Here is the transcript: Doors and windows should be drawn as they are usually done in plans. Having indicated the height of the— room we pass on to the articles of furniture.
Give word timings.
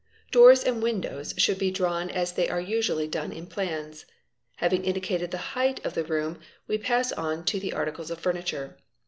Doors 0.31 0.63
and 0.63 0.81
windows 0.81 1.35
should 1.37 1.59
be 1.59 1.69
drawn 1.69 2.09
as 2.09 2.31
they 2.33 2.49
are 2.49 2.59
usually 2.59 3.07
done 3.07 3.31
in 3.31 3.45
plans. 3.45 4.07
Having 4.55 4.83
indicated 4.85 5.29
the 5.29 5.37
height 5.53 5.79
of 5.85 5.93
the— 5.93 6.03
room 6.03 6.39
we 6.67 6.79
pass 6.79 7.11
on 7.11 7.45
to 7.45 7.59
the 7.59 7.73
articles 7.73 8.09
of 8.09 8.17
furniture. 8.19 8.77